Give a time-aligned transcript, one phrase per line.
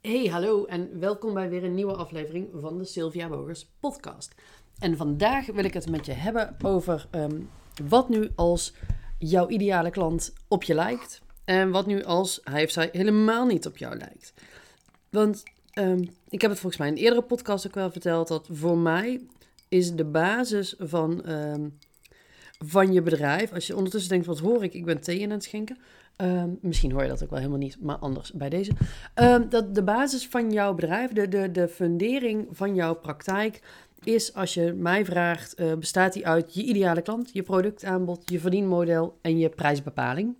[0.00, 4.34] Hey, hallo en welkom bij weer een nieuwe aflevering van de Sylvia Bogers podcast.
[4.78, 7.40] En vandaag wil ik het met je hebben over ehm,
[7.88, 8.74] wat nu als
[9.18, 13.66] jouw ideale klant op je lijkt en wat nu als hij of zij helemaal niet
[13.66, 14.34] op jou lijkt.
[15.10, 18.48] Want ehm, ik heb het volgens mij in een eerdere podcast ook wel verteld dat
[18.52, 19.26] voor mij
[19.68, 21.68] is de basis van, ehm,
[22.64, 25.44] van je bedrijf, als je ondertussen denkt wat hoor ik, ik ben thee in het
[25.44, 25.78] schenken,
[26.20, 28.72] Ehm, misschien hoor je dat ook wel helemaal niet, maar anders bij deze.
[29.14, 33.62] Um, dat de basis van jouw bedrijf, de, de, de fundering van jouw praktijk,
[34.02, 38.40] is als je mij vraagt, uh, bestaat die uit je ideale klant, je productaanbod, je
[38.40, 40.34] verdienmodel en je prijsbepaling.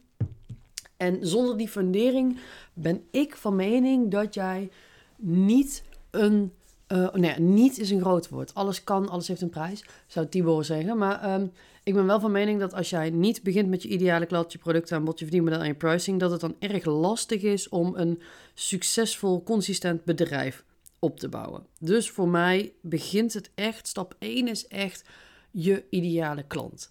[0.96, 2.38] En zonder die fundering
[2.72, 4.70] ben ik van mening dat jij
[5.16, 6.52] niet een.
[6.92, 8.54] Uh, nee, niet is een groot woord.
[8.54, 10.98] Alles kan, alles heeft een prijs, zou Tibor zeggen.
[10.98, 14.26] Maar um, ik ben wel van mening dat als jij niet begint met je ideale
[14.26, 17.96] klant, je productaanbod, je verdienmodel en je pricing, dat het dan erg lastig is om
[17.96, 18.22] een
[18.54, 20.64] succesvol, consistent bedrijf
[20.98, 21.66] op te bouwen.
[21.78, 25.04] Dus voor mij begint het echt, stap 1 is echt
[25.50, 26.90] je ideale klant.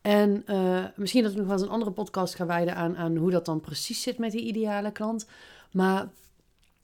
[0.00, 3.16] En uh, misschien dat ik nog wel eens een andere podcast ga wijden aan, aan
[3.16, 5.26] hoe dat dan precies zit met die ideale klant.
[5.72, 6.08] Maar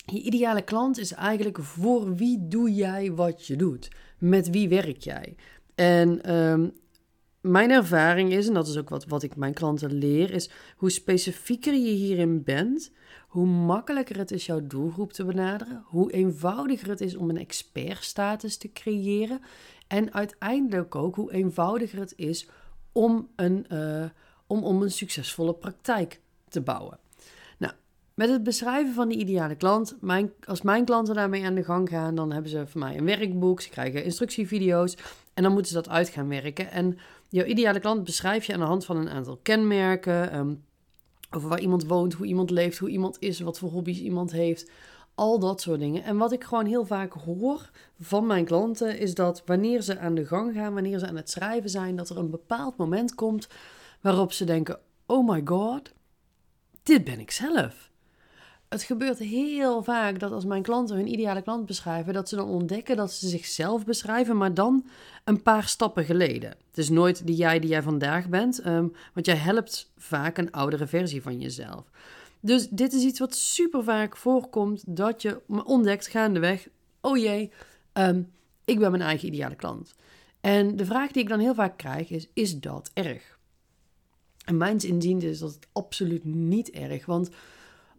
[0.04, 3.88] je ideale klant is eigenlijk voor wie doe jij wat je doet?
[4.18, 5.36] Met wie werk jij?
[5.74, 6.72] En um,
[7.40, 10.90] mijn ervaring is, en dat is ook wat, wat ik mijn klanten leer, is hoe
[10.90, 12.92] specifieker je hierin bent,
[13.28, 18.56] hoe makkelijker het is jouw doelgroep te benaderen, hoe eenvoudiger het is om een expertstatus
[18.56, 19.40] te creëren
[19.86, 22.48] en uiteindelijk ook hoe eenvoudiger het is
[22.92, 24.04] om een, uh,
[24.46, 26.98] om, om een succesvolle praktijk te bouwen.
[28.14, 31.88] Met het beschrijven van die ideale klant, mijn, als mijn klanten daarmee aan de gang
[31.88, 34.96] gaan, dan hebben ze van mij een werkboek, ze krijgen instructievideo's
[35.34, 36.70] en dan moeten ze dat uit gaan werken.
[36.70, 36.98] En
[37.34, 40.36] Jouw ideale klant beschrijf je aan de hand van een aantal kenmerken.
[40.36, 40.64] Um,
[41.30, 44.70] over waar iemand woont, hoe iemand leeft, hoe iemand is, wat voor hobby's iemand heeft.
[45.14, 46.02] Al dat soort dingen.
[46.04, 47.70] En wat ik gewoon heel vaak hoor
[48.00, 51.30] van mijn klanten is dat wanneer ze aan de gang gaan, wanneer ze aan het
[51.30, 53.48] schrijven zijn, dat er een bepaald moment komt
[54.00, 55.92] waarop ze denken: Oh my god,
[56.82, 57.90] dit ben ik zelf
[58.74, 62.48] het gebeurt heel vaak dat als mijn klanten hun ideale klant beschrijven, dat ze dan
[62.48, 64.86] ontdekken dat ze zichzelf beschrijven, maar dan
[65.24, 66.50] een paar stappen geleden.
[66.50, 70.52] Het is nooit die jij die jij vandaag bent, um, want jij helpt vaak een
[70.52, 71.84] oudere versie van jezelf.
[72.40, 76.68] Dus dit is iets wat super vaak voorkomt, dat je ontdekt gaandeweg,
[77.00, 77.50] oh jee,
[77.92, 78.32] um,
[78.64, 79.94] ik ben mijn eigen ideale klant.
[80.40, 83.38] En de vraag die ik dan heel vaak krijg is, is dat erg?
[84.44, 87.30] En mijns inziens is dat absoluut niet erg, want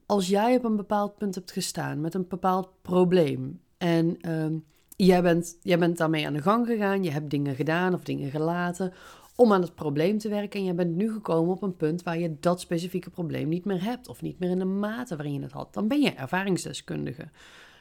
[0.06, 5.22] als jij op een bepaald punt hebt gestaan met een bepaald probleem en um, jij,
[5.22, 8.94] bent, jij bent daarmee aan de gang gegaan, je hebt dingen gedaan of dingen gelaten
[9.36, 12.20] om aan het probleem te werken en je bent nu gekomen op een punt waar
[12.20, 15.42] je dat specifieke probleem niet meer hebt of niet meer in de mate waarin je
[15.42, 17.28] het had, dan ben je ervaringsdeskundige.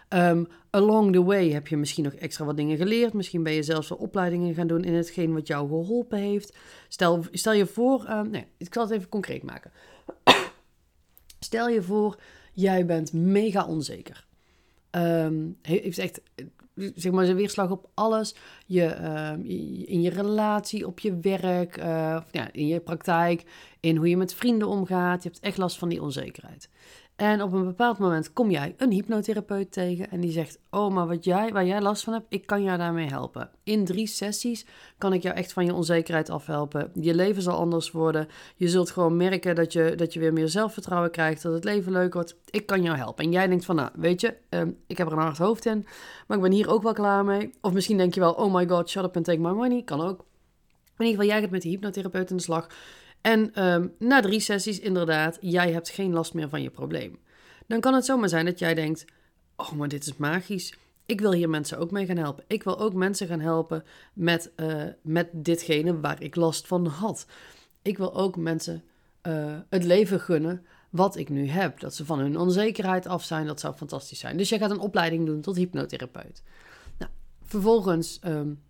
[0.08, 3.12] Um, along the way heb je misschien nog extra wat dingen geleerd.
[3.12, 6.56] Misschien ben je zelfs wel opleidingen gaan doen in hetgeen wat jou geholpen heeft.
[6.88, 9.70] Stel, stel je voor, um, nee, ik zal het even concreet maken.
[11.44, 12.18] Stel je voor,
[12.52, 14.26] jij bent mega onzeker.
[14.90, 16.20] Um, heeft echt
[16.94, 18.34] zeg maar zijn weerslag op alles.
[18.66, 19.50] Je, uh,
[19.88, 23.44] in je relatie, op je werk, uh, ja, in je praktijk,
[23.80, 25.22] in hoe je met vrienden omgaat.
[25.22, 26.68] Je hebt echt last van die onzekerheid.
[27.16, 31.06] En op een bepaald moment kom jij een hypnotherapeut tegen en die zegt: Oh, maar
[31.06, 33.50] wat jij, waar jij last van hebt, ik kan jou daarmee helpen.
[33.62, 34.66] In drie sessies
[34.98, 36.90] kan ik jou echt van je onzekerheid afhelpen.
[36.94, 38.28] Je leven zal anders worden.
[38.56, 41.92] Je zult gewoon merken dat je, dat je weer meer zelfvertrouwen krijgt, dat het leven
[41.92, 42.36] leuk wordt.
[42.50, 43.24] Ik kan jou helpen.
[43.24, 45.86] En jij denkt van: Nou, weet je, um, ik heb er een hard hoofd in,
[46.26, 47.50] maar ik ben hier ook wel klaar mee.
[47.60, 49.82] Of misschien denk je wel: Oh my god, shut up and take my money.
[49.82, 50.24] Kan ook.
[50.98, 52.68] In ieder geval, jij gaat met die hypnotherapeut in de slag.
[53.24, 57.18] En um, na drie sessies, inderdaad, jij hebt geen last meer van je probleem.
[57.66, 59.04] Dan kan het zomaar zijn dat jij denkt:
[59.56, 60.74] Oh, maar dit is magisch.
[61.06, 62.44] Ik wil hier mensen ook mee gaan helpen.
[62.46, 67.26] Ik wil ook mensen gaan helpen met, uh, met ditgene waar ik last van had.
[67.82, 68.82] Ik wil ook mensen
[69.22, 71.80] uh, het leven gunnen wat ik nu heb.
[71.80, 74.36] Dat ze van hun onzekerheid af zijn, dat zou fantastisch zijn.
[74.36, 76.42] Dus jij gaat een opleiding doen tot hypnotherapeut.
[76.98, 77.10] Nou,
[77.44, 78.62] vervolgens um,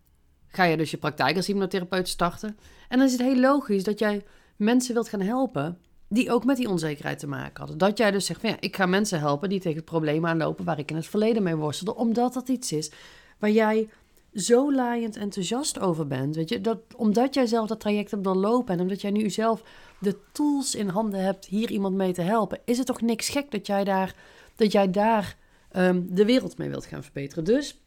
[0.46, 2.58] ga je dus je praktijk als hypnotherapeut starten.
[2.88, 4.24] En dan is het heel logisch dat jij
[4.56, 5.78] mensen wilt gaan helpen
[6.08, 7.78] die ook met die onzekerheid te maken hadden.
[7.78, 10.78] Dat jij dus zegt van ja, ik ga mensen helpen die tegen problemen aanlopen waar
[10.78, 12.90] ik in het verleden mee worstelde, omdat dat iets is
[13.38, 13.88] waar jij
[14.34, 16.36] zo laaiend enthousiast over bent.
[16.36, 19.62] Weet je, dat, omdat jij zelf dat traject hebt doorlopen en omdat jij nu zelf
[20.00, 23.50] de tools in handen hebt hier iemand mee te helpen, is het toch niks gek
[23.50, 24.14] dat jij daar,
[24.56, 25.36] dat jij daar
[25.76, 27.44] um, de wereld mee wilt gaan verbeteren.
[27.44, 27.78] Dus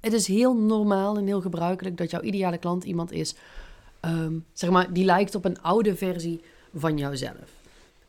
[0.00, 3.34] het is heel normaal en heel gebruikelijk dat jouw ideale klant iemand is
[4.04, 6.40] um, zeg maar, die lijkt op een oude versie
[6.74, 7.60] van jouzelf.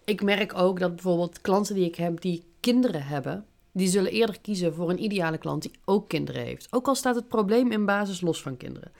[0.04, 4.42] Ik merk ook dat bijvoorbeeld klanten die ik heb die kinderen hebben, die zullen eerder
[4.42, 6.68] kiezen voor een ideale klant die ook kinderen heeft.
[6.72, 8.92] Ook al staat het probleem in basis los van kinderen.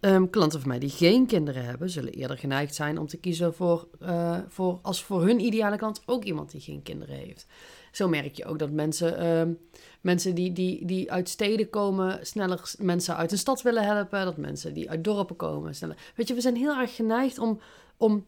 [0.00, 3.54] Um, klanten van mij die geen kinderen hebben, zullen eerder geneigd zijn om te kiezen
[3.54, 7.46] voor, uh, voor als voor hun ideale klant ook iemand die geen kinderen heeft.
[7.94, 9.58] Zo merk je ook dat mensen, um,
[10.00, 14.24] mensen die, die, die uit steden komen, sneller mensen uit een stad willen helpen.
[14.24, 15.96] Dat mensen die uit dorpen komen, sneller.
[16.16, 17.60] Weet je, we zijn heel erg geneigd om,
[17.96, 18.26] om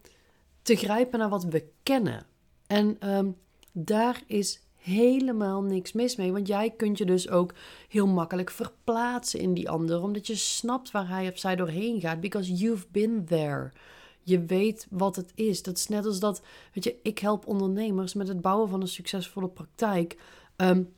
[0.62, 2.26] te grijpen naar wat we kennen.
[2.66, 3.36] En um,
[3.72, 6.32] daar is helemaal niks mis mee.
[6.32, 7.54] Want jij kunt je dus ook
[7.88, 10.02] heel makkelijk verplaatsen in die ander.
[10.02, 12.20] Omdat je snapt waar hij of zij doorheen gaat.
[12.20, 13.72] Because you've been there.
[14.26, 15.62] Je weet wat het is.
[15.62, 16.42] Dat is net als dat,
[16.72, 20.16] weet je, ik help ondernemers met het bouwen van een succesvolle praktijk.
[20.56, 20.94] Um,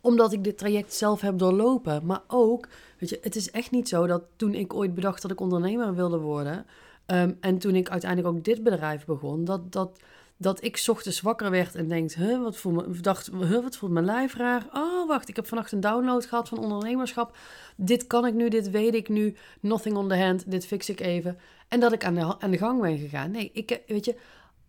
[0.00, 2.06] omdat ik dit traject zelf heb doorlopen.
[2.06, 2.68] Maar ook,
[2.98, 5.94] weet je, het is echt niet zo dat toen ik ooit bedacht dat ik ondernemer
[5.94, 6.66] wilde worden.
[7.06, 9.98] Um, en toen ik uiteindelijk ook dit bedrijf begon, dat, dat,
[10.36, 13.92] dat ik ochtends wakker werd en denkt, huh, wat voelt me, dacht, huh, wat voelt
[13.92, 14.66] mijn lijf raar?
[14.72, 17.36] Oh, wacht, ik heb vannacht een download gehad van ondernemerschap.
[17.76, 19.36] Dit kan ik nu, dit weet ik nu.
[19.60, 21.38] Nothing on the hand, dit fix ik even.
[21.72, 23.30] En dat ik aan de, aan de gang ben gegaan.
[23.30, 24.16] Nee, ik, weet je,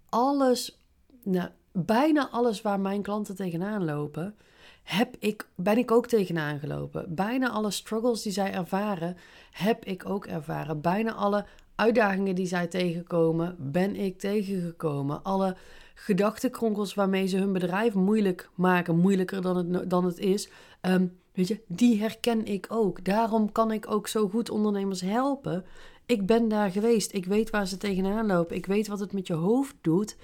[0.09, 0.79] alles,
[1.23, 4.35] nou, bijna alles waar mijn klanten tegenaan lopen,
[4.83, 7.15] heb ik, ben ik ook tegenaan gelopen.
[7.15, 9.17] Bijna alle struggles die zij ervaren,
[9.51, 10.81] heb ik ook ervaren.
[10.81, 11.45] Bijna alle
[11.75, 15.23] uitdagingen die zij tegenkomen, ben ik tegengekomen.
[15.23, 15.55] Alle
[15.93, 20.49] gedachtenkronkels waarmee ze hun bedrijf moeilijk maken, moeilijker dan het, dan het is,
[20.81, 23.05] um, weet je, die herken ik ook.
[23.05, 25.65] Daarom kan ik ook zo goed ondernemers helpen.
[26.05, 29.27] Ik ben daar geweest, ik weet waar ze tegenaan lopen, ik weet wat het met
[29.27, 30.15] je hoofd doet.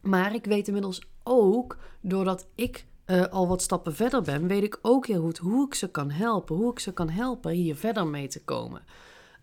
[0.00, 4.78] Maar ik weet inmiddels ook, doordat ik uh, al wat stappen verder ben, weet ik
[4.82, 6.56] ook heel goed hoe ik ze kan helpen.
[6.56, 8.82] Hoe ik ze kan helpen hier verder mee te komen.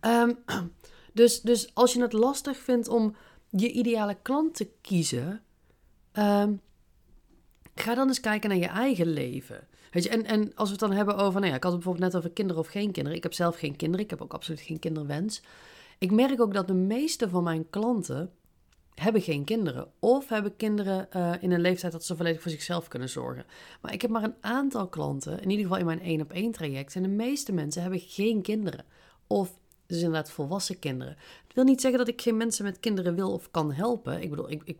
[0.02, 0.38] Um,
[1.14, 3.16] dus, dus als je het lastig vindt om
[3.50, 5.42] je ideale klant te kiezen,
[6.14, 6.62] um,
[7.76, 9.68] ga dan eens kijken naar je eigen leven.
[9.94, 11.82] Weet je, en, en als we het dan hebben over, nou ja, ik had het
[11.82, 13.18] bijvoorbeeld net over kinderen of geen kinderen.
[13.18, 15.42] Ik heb zelf geen kinderen, ik heb ook absoluut geen kinderwens.
[15.98, 18.32] Ik merk ook dat de meeste van mijn klanten
[18.96, 19.88] hebben geen kinderen.
[20.00, 23.46] Of hebben kinderen uh, in een leeftijd dat ze volledig voor zichzelf kunnen zorgen.
[23.82, 26.52] Maar ik heb maar een aantal klanten, in ieder geval in mijn één op één
[26.52, 26.96] traject.
[26.96, 28.86] En de meeste mensen hebben geen kinderen.
[29.28, 31.16] Of dus inderdaad volwassen kinderen.
[31.46, 34.22] Dat wil niet zeggen dat ik geen mensen met kinderen wil of kan helpen.
[34.22, 34.78] Ik bedoel, ik, ik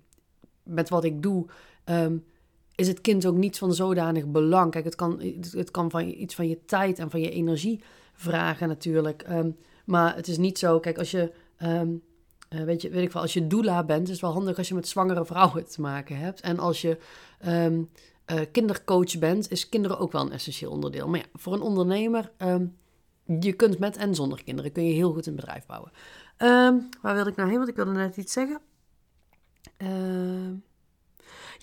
[0.64, 1.46] met wat ik doe,
[1.86, 2.26] um,
[2.76, 4.72] is het kind ook niet van zodanig belang.
[4.72, 5.22] Kijk, het kan,
[5.52, 7.84] het kan van iets van je tijd en van je energie
[8.14, 9.26] vragen natuurlijk.
[9.30, 11.32] Um, maar het is niet zo, kijk, als je...
[11.64, 12.04] Um,
[12.50, 14.68] uh, weet, je, weet ik wel, als je doula bent, is het wel handig als
[14.68, 16.42] je met zwangere vrouwen te maken hebt.
[16.42, 16.98] En als je
[17.48, 17.90] um,
[18.32, 21.08] uh, kindercoach bent, is kinderen ook wel een essentieel onderdeel.
[21.08, 22.32] Maar ja, voor een ondernemer
[23.40, 25.92] je kunt met en zonder kinderen kun je heel goed een bedrijf bouwen.
[27.02, 27.58] Waar wilde ik nou heen?
[27.58, 28.60] Want ik wilde net iets zeggen.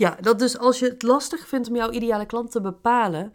[0.00, 3.32] Ja, dat dus als je het lastig vindt om jouw ideale klant te bepalen.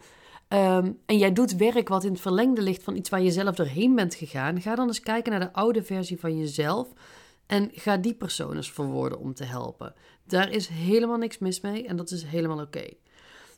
[0.48, 3.54] Um, en jij doet werk wat in het verlengde ligt van iets waar je zelf
[3.54, 4.60] doorheen bent gegaan.
[4.60, 6.88] Ga dan eens kijken naar de oude versie van jezelf.
[7.46, 9.94] En ga die persoon eens verwoorden om te helpen.
[10.24, 12.84] Daar is helemaal niks mis mee en dat is helemaal oké.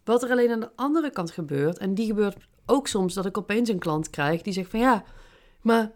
[0.04, 3.38] Wat er alleen aan de andere kant gebeurt, en die gebeurt ook soms dat ik
[3.38, 5.04] opeens een klant krijg die zegt van ja,
[5.62, 5.92] maar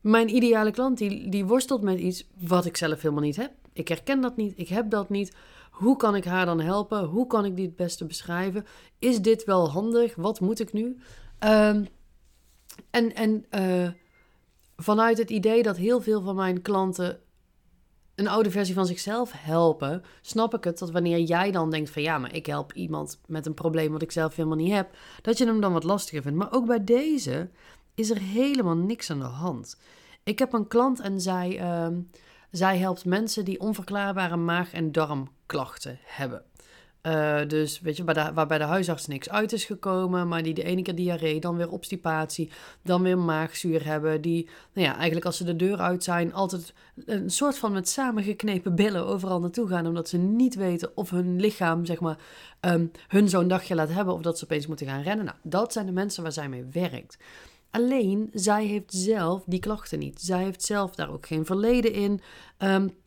[0.00, 3.52] mijn ideale klant die, die worstelt met iets wat ik zelf helemaal niet heb.
[3.72, 5.32] Ik herken dat niet, ik heb dat niet.
[5.82, 7.04] Hoe kan ik haar dan helpen?
[7.04, 8.66] Hoe kan ik die het beste beschrijven?
[8.98, 10.14] Is dit wel handig?
[10.14, 10.96] Wat moet ik nu?
[11.44, 11.86] Um,
[12.90, 13.88] en en uh,
[14.76, 17.20] vanuit het idee dat heel veel van mijn klanten
[18.14, 22.02] een oude versie van zichzelf helpen, snap ik het dat wanneer jij dan denkt van
[22.02, 24.90] ja, maar ik help iemand met een probleem wat ik zelf helemaal niet heb,
[25.22, 26.38] dat je hem dan wat lastiger vindt.
[26.38, 27.50] Maar ook bij deze
[27.94, 29.80] is er helemaal niks aan de hand.
[30.22, 31.98] Ik heb een klant en zij, uh,
[32.52, 36.42] zij helpt mensen die onverklaarbare maag- en darmklachten hebben.
[37.06, 40.82] Uh, dus weet je, bij de, huisarts niks uit is gekomen, maar die de ene
[40.82, 42.50] keer diarree, dan weer obstipatie,
[42.82, 44.20] dan weer maagzuur hebben.
[44.20, 47.88] Die, nou ja, eigenlijk als ze de deur uit zijn, altijd een soort van met
[47.88, 52.18] samengeknepen billen overal naartoe gaan, omdat ze niet weten of hun lichaam, zeg maar,
[52.60, 55.24] um, hun zo'n dagje laat hebben of dat ze opeens moeten gaan rennen.
[55.24, 57.18] Nou, dat zijn de mensen waar zij mee werkt.
[57.72, 60.20] Alleen, zij heeft zelf die klachten niet.
[60.20, 62.20] Zij heeft zelf daar ook geen verleden in.
[62.58, 63.00] Um,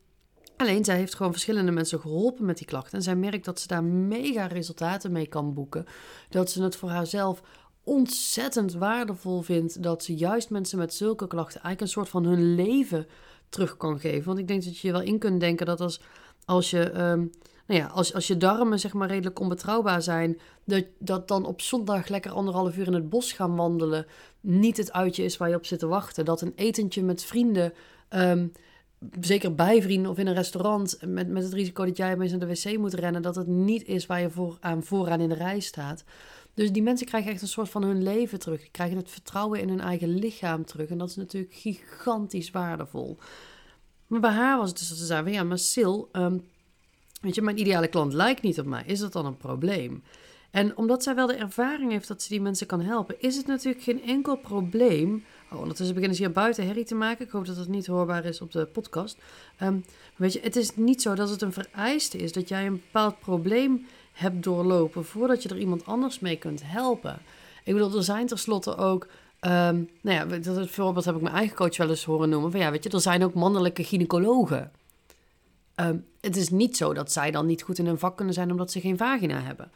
[0.56, 2.92] Alleen zij heeft gewoon verschillende mensen geholpen met die klachten.
[2.92, 5.86] En zij merkt dat ze daar mega resultaten mee kan boeken.
[6.28, 7.42] Dat ze het voor haarzelf
[7.84, 12.54] ontzettend waardevol vindt dat ze juist mensen met zulke klachten eigenlijk een soort van hun
[12.54, 13.06] leven
[13.48, 14.26] terug kan geven.
[14.26, 16.00] Want ik denk dat je je wel in kunt denken dat als,
[16.44, 17.00] als je.
[17.00, 17.30] Um,
[17.66, 21.60] nou ja, als, als je darmen zeg maar redelijk onbetrouwbaar zijn, dat, dat dan op
[21.60, 24.06] zondag lekker anderhalf uur in het bos gaan wandelen
[24.40, 26.24] niet het uitje is waar je op zit te wachten.
[26.24, 27.72] Dat een etentje met vrienden
[28.10, 28.52] um,
[29.20, 32.40] zeker bij vrienden of in een restaurant, met, met het risico dat jij eens naar
[32.40, 35.34] de wc moet rennen, dat het niet is waar je voor, aan, vooraan in de
[35.34, 36.04] rij staat.
[36.56, 38.60] Dus die mensen krijgen echt een soort van hun leven terug.
[38.60, 40.88] Die krijgen het vertrouwen in hun eigen lichaam terug.
[40.88, 43.18] En dat is natuurlijk gigantisch waardevol.
[44.06, 46.44] Maar bij haar was het dus dat ze zei van ja, maar Sil, um,
[47.20, 48.82] weet je, mijn ideale klant lijkt niet op mij.
[48.86, 50.02] Is dat dan een probleem?
[50.50, 53.46] En omdat zij wel de ervaring heeft dat ze die mensen kan helpen, is het
[53.46, 55.24] natuurlijk geen enkel probleem.
[55.52, 57.24] Oh, ondertussen beginnen ze hier buiten herrie te maken.
[57.24, 59.18] Ik hoop dat het niet hoorbaar is op de podcast.
[59.62, 59.84] Um,
[60.16, 63.18] weet je, het is niet zo dat het een vereiste is dat jij een bepaald
[63.18, 67.18] probleem hebt doorlopen voordat je er iemand anders mee kunt helpen.
[67.64, 69.06] Ik bedoel, er zijn tenslotte ook.
[69.40, 72.50] Um, nou ja, dat voorbeeld heb ik mijn eigen coach wel eens horen noemen.
[72.50, 74.72] Van ja, weet je, er zijn ook mannelijke gynaecologen.
[75.80, 78.50] Um, het is niet zo dat zij dan niet goed in hun vak kunnen zijn
[78.50, 79.70] omdat ze geen vagina hebben.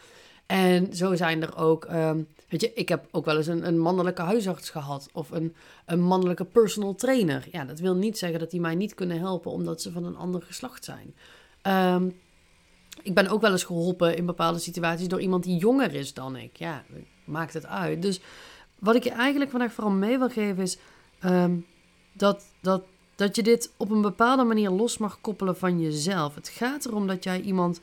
[0.47, 3.79] En zo zijn er ook, um, weet je, ik heb ook wel eens een, een
[3.79, 5.55] mannelijke huisarts gehad of een,
[5.87, 7.49] een mannelijke personal trainer.
[7.53, 10.17] Ja, dat wil niet zeggen dat die mij niet kunnen helpen omdat ze van een
[10.17, 11.15] ander geslacht zijn.
[13.03, 16.37] Ik ben ook wel eens geholpen in bepaalde situaties door iemand die jonger is dan
[16.37, 16.57] ik.
[16.57, 16.85] Ja,
[17.25, 18.03] maakt het uit.
[18.03, 18.21] Dus
[18.79, 20.79] wat ik je eigenlijk vandaag vooral mee wil geven is
[21.25, 21.67] um,
[22.13, 22.83] dat, dat,
[23.15, 26.35] dat je dit op een bepaalde manier los mag koppelen van jezelf.
[26.35, 27.81] Het gaat erom dat jij iemand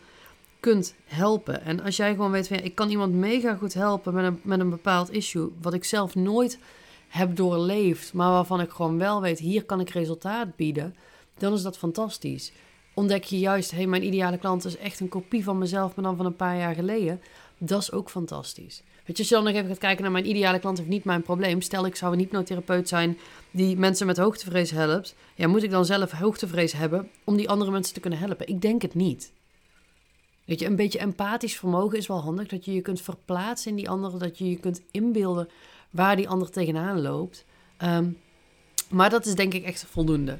[0.60, 1.62] kunt helpen.
[1.62, 4.60] En als jij gewoon weet van ik kan iemand mega goed helpen met een, met
[4.60, 6.60] een bepaald issue, wat ik zelf nooit
[7.08, 10.96] heb doorleefd, maar waarvan ik gewoon wel weet, hier kan ik resultaat bieden,
[11.38, 12.52] dan is dat fantastisch
[12.98, 16.18] ontdek je juist, hey, mijn ideale klant is echt een kopie van mezelf, maar dan
[16.18, 17.22] van een paar jaar geleden.
[17.58, 18.84] Dat is ook fantastisch.
[19.06, 21.04] Weet je, als je dan nog even gaat kijken naar mijn ideale klant, heeft niet
[21.04, 21.62] mijn probleem.
[21.62, 23.18] Stel, ik zou een hypnotherapeut zijn
[23.52, 25.16] die mensen met hoogtevrees helpt.
[25.36, 28.48] Ja, moet ik dan zelf hoogtevrees hebben om die andere mensen te kunnen helpen?
[28.48, 29.32] Ik denk het niet.
[30.46, 32.48] Weet je, een beetje empathisch vermogen is wel handig.
[32.48, 34.18] Dat je je kunt verplaatsen in die andere.
[34.18, 35.50] Dat je je kunt inbeelden
[35.90, 37.46] waar die ander tegenaan loopt.
[37.84, 38.18] Um,
[38.90, 40.38] maar dat is denk ik echt voldoende.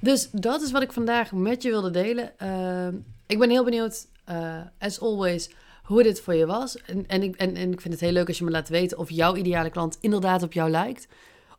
[0.00, 2.32] Dus dat is wat ik vandaag met je wilde delen.
[2.42, 5.50] Uh, ik ben heel benieuwd, uh, as always,
[5.82, 6.76] hoe dit voor je was.
[6.82, 8.98] En, en, ik, en, en ik vind het heel leuk als je me laat weten
[8.98, 11.08] of jouw ideale klant inderdaad op jou lijkt.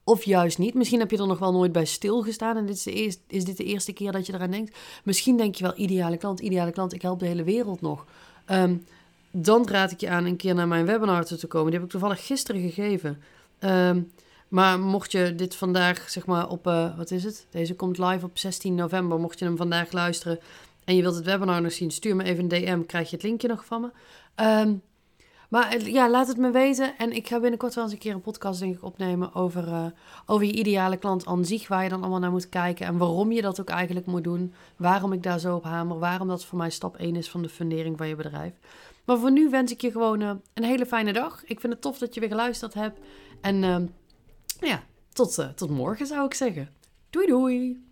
[0.04, 0.74] Of juist niet.
[0.74, 2.58] Misschien heb je er nog wel nooit bij stilgestaan.
[2.58, 4.78] En dit is, de eerste, is dit de eerste keer dat je eraan denkt.
[5.04, 8.06] Misschien denk je wel, ideale klant, ideale klant, ik help de hele wereld nog.
[8.52, 8.86] Um,
[9.32, 11.66] dan raad ik je aan een keer naar mijn webinar te komen.
[11.66, 13.22] Die heb ik toevallig gisteren gegeven.
[13.60, 14.12] Um,
[14.50, 17.48] maar mocht je dit vandaag, zeg maar, op, uh, wat is het?
[17.50, 19.20] Deze komt live op 16 november.
[19.20, 20.40] Mocht je hem vandaag luisteren
[20.86, 22.86] en je wilt het webinar nog zien, stuur me even een DM.
[22.86, 23.90] Krijg je het linkje nog van me.
[24.62, 24.82] Um,
[25.50, 26.98] maar eh, ja, laat het me weten.
[26.98, 29.86] En ik ga binnenkort wel eens een keer een podcast denk ik, opnemen over, uh,
[30.26, 31.68] over je ideale klant aan zich.
[31.68, 32.86] Waar je dan allemaal naar moet kijken.
[32.86, 34.54] En waarom je dat ook eigenlijk moet doen.
[34.76, 36.00] Waarom ik daar zo op hamer.
[36.00, 38.54] Waarom dat voor mij stap 1 is van de fundering van je bedrijf.
[39.06, 41.44] Maar voor nu wens ik je gewoon uh, een hele fijne dag.
[41.46, 43.00] Ik vind het tof dat je weer geluisterd hebt.
[43.42, 43.64] En
[44.60, 46.70] ja, tot, uh, tot morgen zou ik zeggen.
[47.10, 47.89] Doei doei!